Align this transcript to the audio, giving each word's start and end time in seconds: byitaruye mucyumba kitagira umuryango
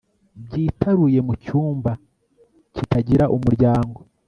byitaruye 0.45 1.19
mucyumba 1.27 1.91
kitagira 2.75 3.25
umuryango 3.35 3.99